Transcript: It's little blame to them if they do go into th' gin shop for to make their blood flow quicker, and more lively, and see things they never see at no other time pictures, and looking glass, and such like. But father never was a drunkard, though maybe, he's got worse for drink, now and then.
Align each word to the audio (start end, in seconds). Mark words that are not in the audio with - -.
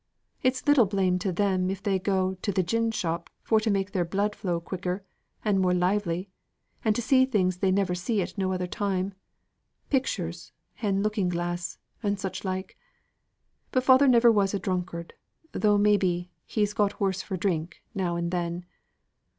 It's 0.41 0.65
little 0.65 0.87
blame 0.87 1.19
to 1.19 1.31
them 1.31 1.69
if 1.69 1.83
they 1.83 1.99
do 1.99 2.03
go 2.03 2.29
into 2.29 2.51
th' 2.51 2.65
gin 2.65 2.89
shop 2.89 3.29
for 3.43 3.59
to 3.59 3.69
make 3.69 3.91
their 3.91 4.03
blood 4.03 4.35
flow 4.35 4.59
quicker, 4.59 5.03
and 5.45 5.59
more 5.59 5.75
lively, 5.75 6.27
and 6.83 6.97
see 6.97 7.23
things 7.23 7.57
they 7.57 7.69
never 7.69 7.93
see 7.93 8.19
at 8.23 8.35
no 8.35 8.51
other 8.51 8.65
time 8.65 9.13
pictures, 9.91 10.53
and 10.81 11.03
looking 11.03 11.29
glass, 11.29 11.77
and 12.01 12.19
such 12.19 12.43
like. 12.43 12.79
But 13.71 13.83
father 13.83 14.07
never 14.07 14.31
was 14.31 14.55
a 14.55 14.59
drunkard, 14.59 15.13
though 15.51 15.77
maybe, 15.77 16.31
he's 16.47 16.73
got 16.73 16.99
worse 16.99 17.21
for 17.21 17.37
drink, 17.37 17.83
now 17.93 18.15
and 18.15 18.31
then. 18.31 18.65